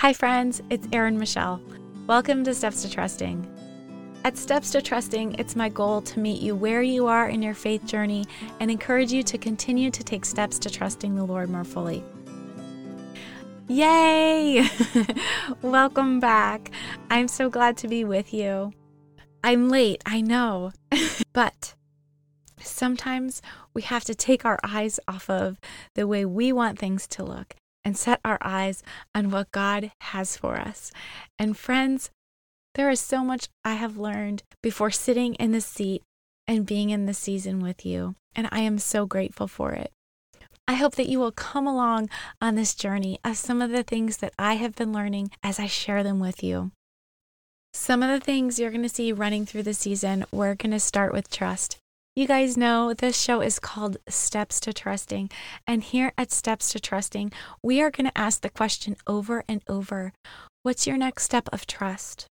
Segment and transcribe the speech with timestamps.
[0.00, 1.60] Hi, friends, it's Erin Michelle.
[2.06, 3.46] Welcome to Steps to Trusting.
[4.24, 7.52] At Steps to Trusting, it's my goal to meet you where you are in your
[7.52, 8.24] faith journey
[8.60, 12.02] and encourage you to continue to take steps to trusting the Lord more fully.
[13.68, 14.66] Yay!
[15.60, 16.70] Welcome back.
[17.10, 18.72] I'm so glad to be with you.
[19.44, 20.72] I'm late, I know,
[21.34, 21.74] but
[22.58, 23.42] sometimes
[23.74, 25.60] we have to take our eyes off of
[25.94, 28.82] the way we want things to look and set our eyes
[29.14, 30.92] on what God has for us.
[31.38, 32.10] And friends,
[32.74, 36.02] there is so much I have learned before sitting in the seat
[36.46, 39.92] and being in the season with you, and I am so grateful for it.
[40.68, 44.18] I hope that you will come along on this journey of some of the things
[44.18, 46.70] that I have been learning as I share them with you.
[47.72, 50.80] Some of the things you're going to see running through the season, we're going to
[50.80, 51.78] start with trust.
[52.16, 55.30] You guys know this show is called Steps to Trusting.
[55.64, 59.62] And here at Steps to Trusting, we are going to ask the question over and
[59.68, 60.12] over
[60.62, 62.26] What's your next step of trust?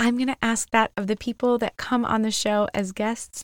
[0.00, 3.42] I'm going to ask that of the people that come on the show as guests,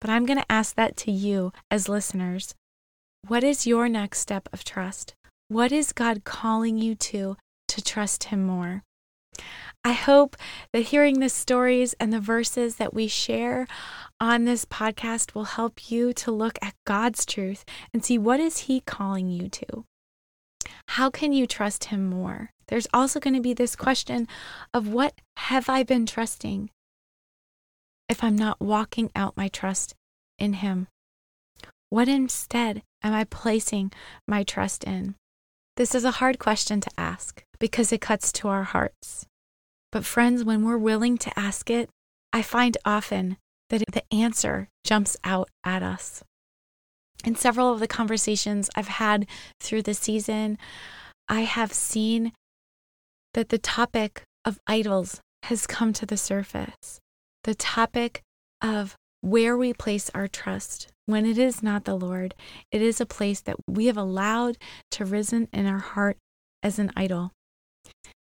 [0.00, 2.54] but I'm going to ask that to you as listeners.
[3.28, 5.14] What is your next step of trust?
[5.48, 7.36] What is God calling you to
[7.68, 8.82] to trust Him more?
[9.86, 10.36] I hope
[10.72, 13.68] that hearing the stories and the verses that we share
[14.20, 18.66] on this podcast will help you to look at God's truth and see what is
[18.66, 19.84] he calling you to.
[20.88, 22.50] How can you trust him more?
[22.66, 24.26] There's also going to be this question
[24.74, 26.70] of what have I been trusting
[28.08, 29.94] if I'm not walking out my trust
[30.36, 30.88] in him?
[31.90, 33.92] What instead am I placing
[34.26, 35.14] my trust in?
[35.76, 39.28] This is a hard question to ask because it cuts to our hearts.
[39.92, 41.88] But, friends, when we're willing to ask it,
[42.32, 43.36] I find often
[43.70, 46.22] that the answer jumps out at us.
[47.24, 49.26] In several of the conversations I've had
[49.60, 50.58] through the season,
[51.28, 52.32] I have seen
[53.34, 57.00] that the topic of idols has come to the surface.
[57.44, 58.22] The topic
[58.62, 62.34] of where we place our trust when it is not the Lord,
[62.70, 64.58] it is a place that we have allowed
[64.92, 66.16] to risen in our heart
[66.62, 67.32] as an idol.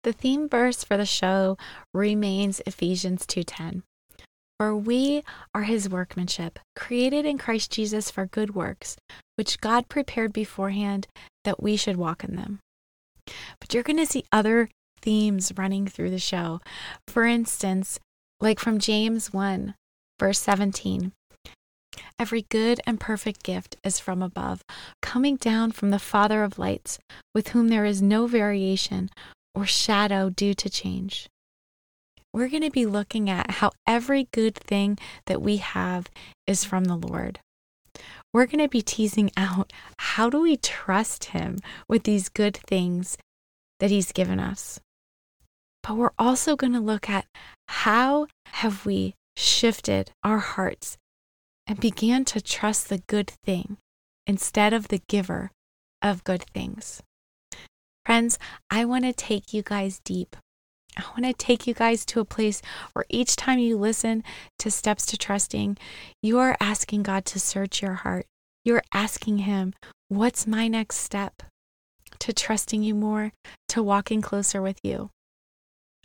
[0.05, 1.57] The theme verse for the show
[1.95, 3.85] remains Ephesians 2:10.
[4.59, 5.23] For we
[5.55, 8.97] are his workmanship, created in Christ Jesus for good works,
[9.37, 11.07] which God prepared beforehand
[11.45, 12.61] that we should walk in them.
[13.59, 14.69] But you're going to see other
[15.01, 16.61] themes running through the show.
[17.09, 17.99] For instance,
[18.41, 19.75] like from James 1,
[20.21, 21.13] verse 17.
[22.19, 24.63] Every good and perfect gift is from above,
[25.01, 26.99] coming down from the Father of lights,
[27.35, 29.09] with whom there is no variation
[29.55, 31.29] or shadow due to change.
[32.33, 36.09] We're going to be looking at how every good thing that we have
[36.47, 37.39] is from the Lord.
[38.33, 43.17] We're going to be teasing out how do we trust Him with these good things
[43.79, 44.81] that He's given us.
[45.85, 47.27] But we're also going to look at
[47.69, 50.97] how have we shifted our hearts
[51.67, 53.77] and began to trust the good thing
[54.27, 55.53] instead of the giver
[56.03, 57.01] of good things.
[58.07, 58.39] Friends,
[58.71, 60.37] I want to take you guys deep.
[60.97, 62.61] I want to take you guys to a place
[62.93, 64.23] where each time you listen
[64.59, 65.79] to Steps to Trusting,
[66.23, 68.27] you are asking God to search your heart.
[68.65, 69.75] You're asking Him,
[70.09, 71.43] What's my next step
[72.21, 73.33] to trusting you more,
[73.69, 75.11] to walking closer with you?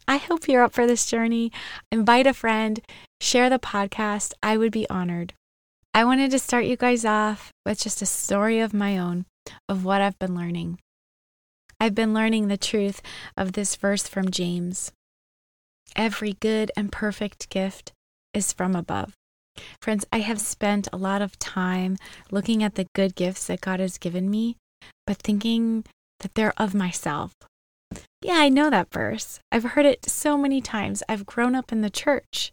[0.07, 1.51] I hope you're up for this journey.
[1.91, 2.79] Invite a friend,
[3.21, 4.33] share the podcast.
[4.41, 5.33] I would be honored.
[5.93, 9.25] I wanted to start you guys off with just a story of my own
[9.67, 10.79] of what I've been learning.
[11.79, 13.01] I've been learning the truth
[13.38, 14.91] of this verse from James.
[15.95, 17.94] Every good and perfect gift
[18.34, 19.13] is from above.
[19.81, 21.97] Friends, I have spent a lot of time
[22.31, 24.57] looking at the good gifts that God has given me,
[25.07, 25.85] but thinking
[26.19, 27.31] that they're of myself.
[28.22, 29.40] Yeah, I know that verse.
[29.51, 31.01] I've heard it so many times.
[31.07, 32.51] I've grown up in the church.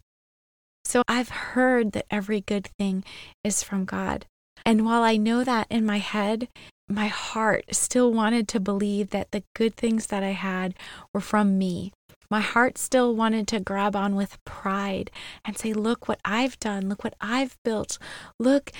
[0.85, 3.03] So I've heard that every good thing
[3.43, 4.25] is from God.
[4.65, 6.47] And while I know that in my head,
[6.89, 10.73] my heart still wanted to believe that the good things that I had
[11.13, 11.91] were from me.
[12.29, 15.11] My heart still wanted to grab on with pride
[15.45, 16.89] and say, Look what I've done.
[16.89, 17.97] Look what I've built.
[18.39, 18.71] Look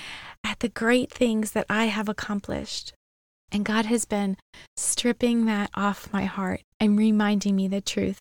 [0.44, 2.92] at the great things that I have accomplished.
[3.50, 4.36] And God has been
[4.76, 8.18] stripping that off my heart and reminding me the truth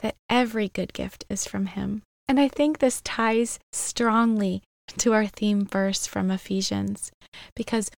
[0.00, 2.02] that every good gift is from Him.
[2.26, 4.62] And I think this ties strongly
[4.98, 7.12] to our theme verse from Ephesians
[7.54, 7.90] because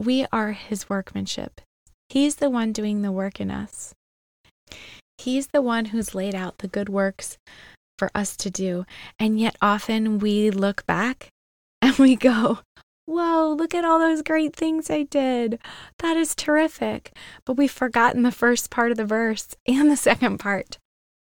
[0.00, 1.60] we are his workmanship.
[2.08, 3.94] He's the one doing the work in us.
[5.18, 7.36] He's the one who's laid out the good works
[7.98, 8.86] for us to do.
[9.18, 11.28] And yet often we look back
[11.82, 12.60] and we go,
[13.04, 15.58] Whoa, look at all those great things I did.
[15.98, 17.14] That is terrific.
[17.44, 20.78] But we've forgotten the first part of the verse and the second part.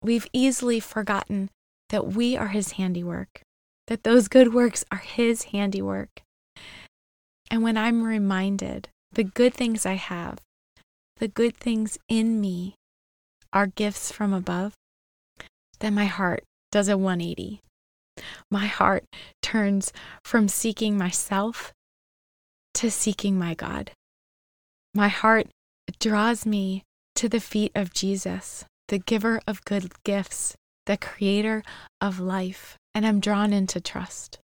[0.03, 1.51] We've easily forgotten
[1.89, 3.43] that we are His handiwork,
[3.89, 6.23] that those good works are His handiwork.
[7.51, 10.39] And when I'm reminded the good things I have,
[11.17, 12.75] the good things in me
[13.53, 14.75] are gifts from above,
[15.81, 17.61] then my heart does a 180.
[18.51, 19.05] My heart
[19.43, 19.93] turns
[20.25, 21.73] from seeking myself
[22.75, 23.91] to seeking my God.
[24.95, 25.49] My heart
[25.99, 26.85] draws me
[27.17, 30.55] to the feet of Jesus, the giver of good gifts,
[30.87, 31.63] the creator
[32.01, 34.39] of life, and I'm drawn into trust.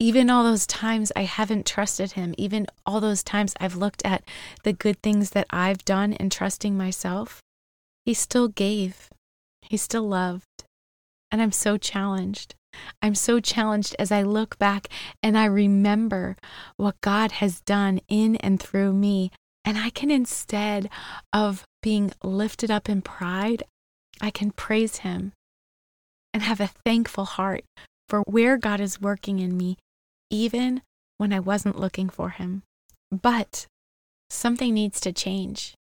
[0.00, 4.22] Even all those times I haven't trusted him, even all those times I've looked at
[4.62, 7.42] the good things that I've done in trusting myself,
[8.04, 9.10] he still gave,
[9.62, 10.44] he still loved.
[11.32, 12.54] And I'm so challenged.
[13.02, 14.88] I'm so challenged as I look back
[15.22, 16.36] and I remember
[16.76, 19.32] what God has done in and through me.
[19.64, 20.88] And I can, instead
[21.32, 23.64] of being lifted up in pride,
[24.20, 25.32] I can praise Him
[26.32, 27.64] and have a thankful heart
[28.08, 29.76] for where God is working in me,
[30.30, 30.82] even
[31.16, 32.62] when I wasn't looking for Him.
[33.10, 33.66] But
[34.30, 35.74] something needs to change.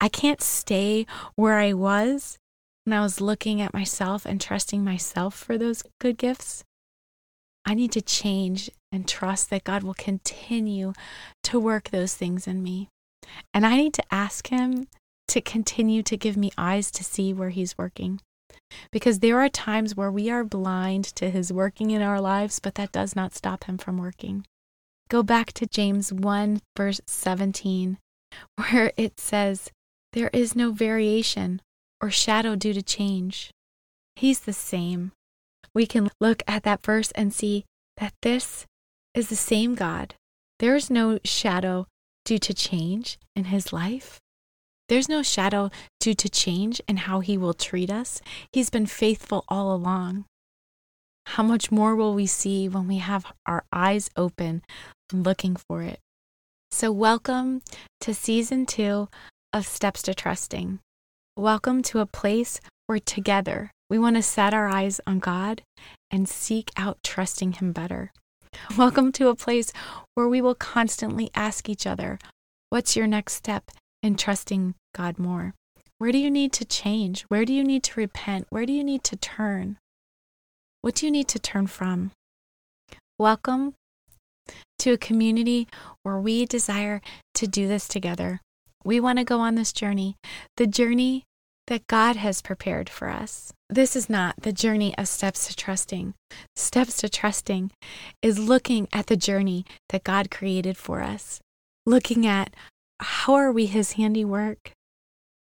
[0.00, 1.06] I can't stay
[1.36, 2.38] where I was
[2.84, 6.64] when I was looking at myself and trusting myself for those good gifts,
[7.64, 10.92] I need to change and trust that God will continue
[11.44, 12.88] to work those things in me.
[13.54, 14.88] And I need to ask Him
[15.28, 18.20] to continue to give me eyes to see where He's working.
[18.90, 22.74] Because there are times where we are blind to His working in our lives, but
[22.76, 24.46] that does not stop Him from working.
[25.08, 27.98] Go back to James 1, verse 17,
[28.56, 29.70] where it says,
[30.12, 31.60] There is no variation
[32.00, 33.50] or shadow due to change.
[34.16, 35.12] He's the same.
[35.74, 37.64] We can look at that verse and see
[37.96, 38.66] that this
[39.14, 40.14] is the same God.
[40.58, 41.86] There's no shadow
[42.24, 44.18] due to change in his life.
[44.92, 48.20] There's no shadow due to change in how he will treat us.
[48.52, 50.26] He's been faithful all along.
[51.28, 54.60] How much more will we see when we have our eyes open
[55.10, 55.98] looking for it?
[56.70, 57.62] So, welcome
[58.02, 59.08] to season two
[59.50, 60.80] of Steps to Trusting.
[61.38, 65.62] Welcome to a place where together we want to set our eyes on God
[66.10, 68.12] and seek out trusting Him better.
[68.76, 69.72] Welcome to a place
[70.12, 72.18] where we will constantly ask each other,
[72.68, 73.70] What's your next step
[74.02, 75.54] in trusting God more?
[75.98, 77.22] Where do you need to change?
[77.28, 78.46] Where do you need to repent?
[78.50, 79.78] Where do you need to turn?
[80.80, 82.10] What do you need to turn from?
[83.18, 83.74] Welcome
[84.80, 85.68] to a community
[86.02, 87.00] where we desire
[87.34, 88.40] to do this together.
[88.84, 90.16] We want to go on this journey,
[90.56, 91.22] the journey
[91.68, 93.52] that God has prepared for us.
[93.70, 96.14] This is not the journey of steps to trusting.
[96.56, 97.70] Steps to trusting
[98.20, 101.40] is looking at the journey that God created for us,
[101.86, 102.52] looking at
[103.02, 104.72] how are we his handiwork?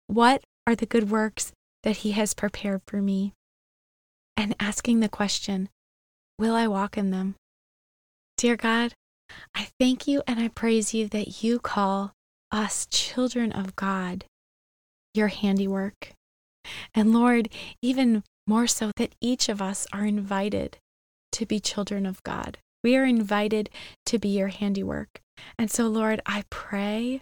[0.08, 1.52] What are the good works
[1.84, 3.34] that he has prepared for me?
[4.36, 5.70] And asking the question,
[6.38, 7.36] will I walk in them?
[8.38, 8.94] Dear God,
[9.56, 12.14] I thank you and I praise you that you call
[12.52, 14.26] us children of God,
[15.14, 16.14] your handiwork.
[16.94, 17.50] And Lord,
[17.82, 20.78] even more so, that each of us are invited
[21.34, 22.58] to be children of God.
[22.84, 23.70] We are invited
[24.06, 25.20] to be your handiwork.
[25.58, 27.22] And so, Lord, I pray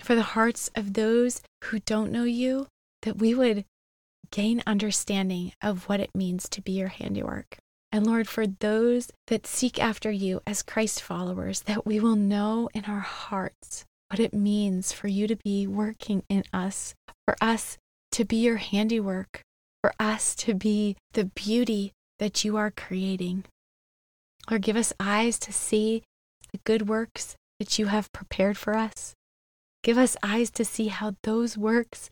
[0.00, 2.66] for the hearts of those who don't know you
[3.02, 3.64] that we would
[4.30, 7.58] gain understanding of what it means to be your handiwork.
[7.92, 12.68] And Lord, for those that seek after you as Christ followers, that we will know
[12.74, 17.78] in our hearts what it means for you to be working in us, for us
[18.12, 19.42] to be your handiwork,
[19.80, 23.44] for us to be the beauty that you are creating.
[24.50, 26.02] Lord, give us eyes to see
[26.52, 29.14] the good works that you have prepared for us.
[29.84, 32.08] Give us eyes to see how those works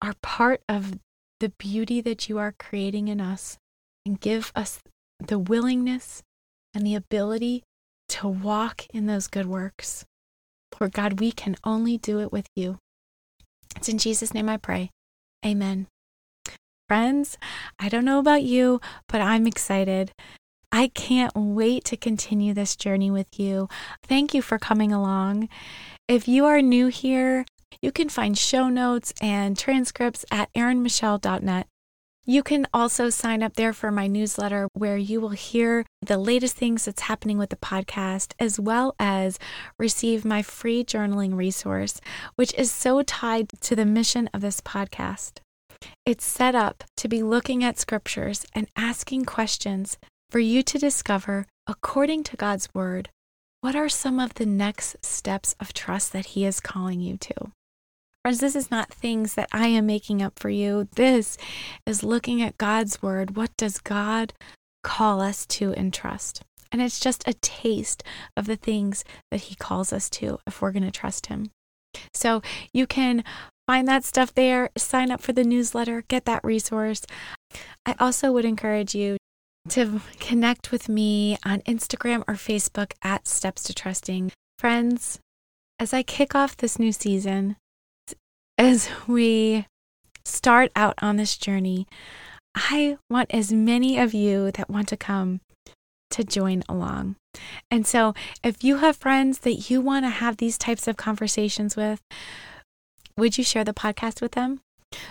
[0.00, 1.00] are part of
[1.40, 3.58] the beauty that you are creating in us.
[4.06, 4.78] And give us
[5.18, 6.22] the willingness
[6.72, 7.64] and the ability
[8.10, 10.04] to walk in those good works.
[10.80, 12.78] Lord God, we can only do it with you.
[13.74, 14.90] It's in Jesus' name I pray.
[15.44, 15.88] Amen.
[16.86, 17.36] Friends,
[17.80, 20.12] I don't know about you, but I'm excited.
[20.76, 23.66] I can't wait to continue this journey with you.
[24.02, 25.48] Thank you for coming along.
[26.06, 27.46] If you are new here,
[27.80, 31.66] you can find show notes and transcripts at erinmichelle.net.
[32.26, 36.56] You can also sign up there for my newsletter where you will hear the latest
[36.56, 39.38] things that's happening with the podcast, as well as
[39.78, 42.02] receive my free journaling resource,
[42.34, 45.38] which is so tied to the mission of this podcast.
[46.04, 49.96] It's set up to be looking at scriptures and asking questions
[50.36, 53.08] for you to discover, according to God's word,
[53.62, 57.52] what are some of the next steps of trust that He is calling you to?
[58.20, 60.88] Friends, this is not things that I am making up for you.
[60.94, 61.38] This
[61.86, 63.34] is looking at God's word.
[63.34, 64.34] What does God
[64.84, 66.42] call us to entrust?
[66.70, 68.02] And it's just a taste
[68.36, 71.50] of the things that He calls us to if we're going to trust Him.
[72.12, 72.42] So
[72.74, 73.24] you can
[73.66, 77.06] find that stuff there, sign up for the newsletter, get that resource.
[77.86, 79.16] I also would encourage you
[79.70, 84.32] to connect with me on Instagram or Facebook at Steps to Trusting.
[84.58, 85.18] Friends,
[85.78, 87.56] as I kick off this new season,
[88.58, 89.66] as we
[90.24, 91.86] start out on this journey,
[92.54, 95.40] I want as many of you that want to come
[96.10, 97.16] to join along.
[97.70, 101.76] And so, if you have friends that you want to have these types of conversations
[101.76, 102.00] with,
[103.18, 104.60] would you share the podcast with them?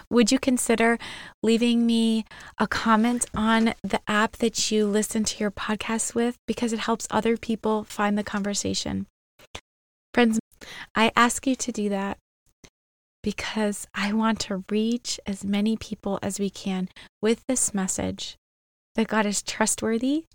[0.09, 0.97] Would you consider
[1.41, 2.25] leaving me
[2.57, 7.07] a comment on the app that you listen to your podcast with because it helps
[7.09, 9.07] other people find the conversation?
[10.13, 10.39] Friends,
[10.95, 12.17] I ask you to do that
[13.21, 16.89] because I want to reach as many people as we can
[17.21, 18.37] with this message
[18.95, 20.25] that God is trustworthy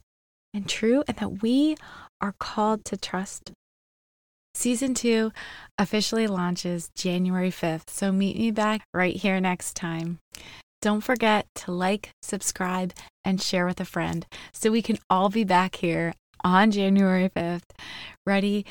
[0.53, 1.77] and true and that we
[2.21, 3.53] are called to trust.
[4.55, 5.33] Season two
[5.79, 10.19] officially launches January 5th, so meet me back right here next time.
[10.83, 12.93] Don't forget to like, subscribe,
[13.25, 17.71] and share with a friend so we can all be back here on January 5th,
[18.27, 18.65] ready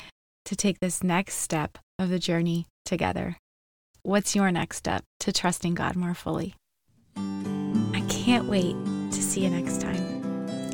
[0.44, 3.36] to take this next step of the journey together.
[4.02, 6.54] What's your next step to trusting God more fully?
[7.16, 8.74] I can't wait
[9.12, 10.02] to see you next time.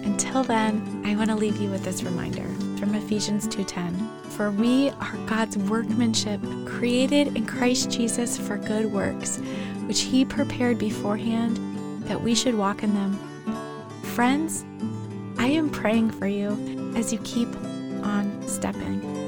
[0.04, 2.46] Until then, I want to leave you with this reminder
[2.78, 4.08] from Ephesians 2:10.
[4.30, 9.38] For we are God's workmanship, created in Christ Jesus for good works,
[9.86, 11.58] which he prepared beforehand
[12.04, 13.18] that we should walk in them.
[14.02, 14.64] Friends,
[15.38, 17.48] I am praying for you as you keep
[18.02, 19.25] on stepping.